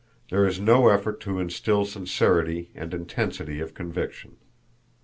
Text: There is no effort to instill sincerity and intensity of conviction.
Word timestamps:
There 0.31 0.47
is 0.47 0.59
no 0.59 0.87
effort 0.87 1.19
to 1.19 1.37
instill 1.39 1.85
sincerity 1.85 2.71
and 2.73 2.91
intensity 2.91 3.59
of 3.59 3.75
conviction. 3.75 4.37